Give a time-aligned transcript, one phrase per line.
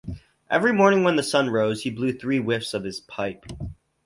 [0.49, 3.45] Every morning when the sun rose he blew three whiffs of his pipe.